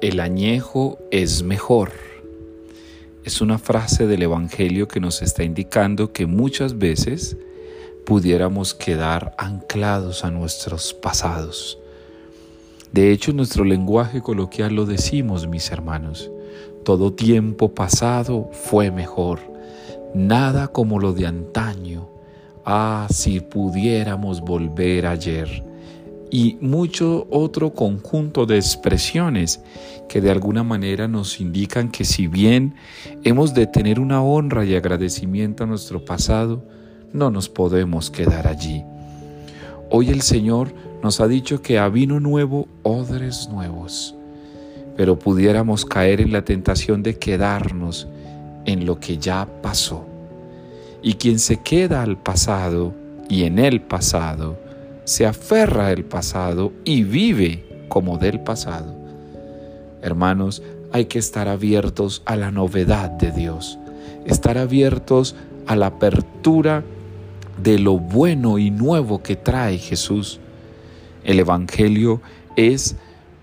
El 0.00 0.20
añejo 0.20 0.96
es 1.10 1.42
mejor. 1.42 1.90
Es 3.24 3.40
una 3.40 3.58
frase 3.58 4.06
del 4.06 4.22
Evangelio 4.22 4.86
que 4.86 5.00
nos 5.00 5.22
está 5.22 5.42
indicando 5.42 6.12
que 6.12 6.24
muchas 6.26 6.78
veces 6.78 7.36
pudiéramos 8.06 8.74
quedar 8.74 9.34
anclados 9.38 10.24
a 10.24 10.30
nuestros 10.30 10.94
pasados. 10.94 11.80
De 12.92 13.10
hecho, 13.10 13.32
en 13.32 13.38
nuestro 13.38 13.64
lenguaje 13.64 14.22
coloquial 14.22 14.76
lo 14.76 14.86
decimos, 14.86 15.48
mis 15.48 15.68
hermanos. 15.72 16.30
Todo 16.84 17.12
tiempo 17.12 17.74
pasado 17.74 18.50
fue 18.52 18.92
mejor. 18.92 19.40
Nada 20.14 20.68
como 20.68 21.00
lo 21.00 21.12
de 21.12 21.26
antaño. 21.26 22.08
Ah, 22.64 23.08
si 23.10 23.40
pudiéramos 23.40 24.42
volver 24.42 25.06
ayer 25.08 25.67
y 26.30 26.58
mucho 26.60 27.26
otro 27.30 27.72
conjunto 27.72 28.46
de 28.46 28.56
expresiones 28.56 29.60
que 30.08 30.20
de 30.20 30.30
alguna 30.30 30.62
manera 30.62 31.08
nos 31.08 31.40
indican 31.40 31.90
que 31.90 32.04
si 32.04 32.26
bien 32.26 32.74
hemos 33.24 33.54
de 33.54 33.66
tener 33.66 34.00
una 34.00 34.22
honra 34.22 34.64
y 34.64 34.74
agradecimiento 34.74 35.64
a 35.64 35.66
nuestro 35.66 36.04
pasado, 36.04 36.62
no 37.12 37.30
nos 37.30 37.48
podemos 37.48 38.10
quedar 38.10 38.46
allí. 38.46 38.84
Hoy 39.90 40.10
el 40.10 40.22
Señor 40.22 40.72
nos 41.02 41.20
ha 41.20 41.28
dicho 41.28 41.62
que 41.62 41.78
a 41.78 41.88
vino 41.88 42.20
nuevo, 42.20 42.68
odres 42.82 43.48
nuevos, 43.48 44.14
pero 44.96 45.18
pudiéramos 45.18 45.84
caer 45.84 46.20
en 46.20 46.32
la 46.32 46.44
tentación 46.44 47.02
de 47.02 47.18
quedarnos 47.18 48.08
en 48.66 48.84
lo 48.84 48.98
que 48.98 49.16
ya 49.18 49.48
pasó. 49.62 50.04
Y 51.02 51.14
quien 51.14 51.38
se 51.38 51.58
queda 51.58 52.02
al 52.02 52.20
pasado 52.20 52.92
y 53.28 53.44
en 53.44 53.58
el 53.58 53.80
pasado, 53.80 54.58
se 55.08 55.24
aferra 55.24 55.86
al 55.86 56.04
pasado 56.04 56.70
y 56.84 57.02
vive 57.02 57.64
como 57.88 58.18
del 58.18 58.40
pasado. 58.40 58.94
Hermanos, 60.02 60.62
hay 60.92 61.06
que 61.06 61.18
estar 61.18 61.48
abiertos 61.48 62.20
a 62.26 62.36
la 62.36 62.50
novedad 62.50 63.08
de 63.12 63.32
Dios, 63.32 63.78
estar 64.26 64.58
abiertos 64.58 65.34
a 65.66 65.76
la 65.76 65.86
apertura 65.86 66.84
de 67.62 67.78
lo 67.78 67.98
bueno 67.98 68.58
y 68.58 68.70
nuevo 68.70 69.22
que 69.22 69.34
trae 69.34 69.78
Jesús. 69.78 70.40
El 71.24 71.40
Evangelio 71.40 72.20
es 72.54 72.94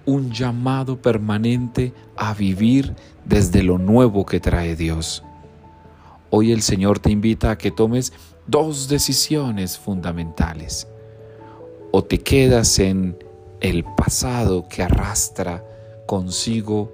un 0.06 0.32
llamado 0.32 1.02
permanente 1.02 1.94
a 2.16 2.36
vivir 2.36 2.94
desde 3.26 3.64
lo 3.64 3.80
nuevo 3.80 4.24
que 4.28 4.40
trae 4.40 4.76
Dios. 4.76 5.24
Hoy 6.30 6.52
el 6.52 6.62
Señor 6.62 7.00
te 7.00 7.10
invita 7.10 7.50
a 7.50 7.58
que 7.58 7.72
tomes 7.72 8.14
dos 8.46 8.88
decisiones 8.88 9.80
fundamentales 9.80 10.88
o 11.98 12.04
te 12.04 12.18
quedas 12.18 12.78
en 12.80 13.18
el 13.62 13.86
pasado 13.86 14.68
que 14.68 14.84
arrastra 14.84 15.64
consigo 16.06 16.92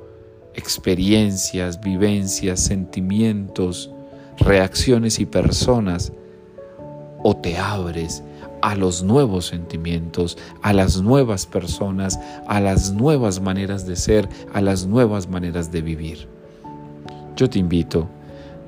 experiencias, 0.54 1.82
vivencias, 1.82 2.60
sentimientos, 2.60 3.90
reacciones 4.38 5.20
y 5.20 5.26
personas, 5.26 6.14
o 7.24 7.36
te 7.36 7.58
abres 7.58 8.22
a 8.62 8.76
los 8.76 9.02
nuevos 9.02 9.48
sentimientos, 9.48 10.38
a 10.62 10.72
las 10.72 11.02
nuevas 11.02 11.48
personas, 11.48 12.20
a 12.48 12.60
las 12.60 12.92
nuevas 12.92 13.42
maneras 13.42 13.88
de 13.88 13.96
ser, 13.96 14.30
a 14.54 14.62
las 14.62 14.86
nuevas 14.86 15.28
maneras 15.28 15.72
de 15.72 15.82
vivir. 15.82 16.28
Yo 17.36 17.50
te 17.50 17.58
invito 17.58 18.08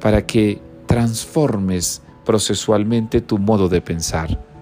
para 0.01 0.25
que 0.25 0.59
transformes 0.87 2.01
procesualmente 2.25 3.21
tu 3.21 3.37
modo 3.37 3.69
de 3.69 3.81
pensar 3.81 4.52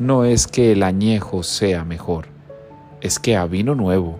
no 0.00 0.24
es 0.24 0.46
que 0.46 0.72
el 0.72 0.82
añejo 0.82 1.42
sea 1.42 1.84
mejor, 1.84 2.24
es 3.02 3.18
que 3.18 3.36
a 3.36 3.44
vino 3.44 3.74
nuevo, 3.74 4.18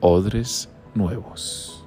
odres 0.00 0.70
nuevos. 0.94 1.77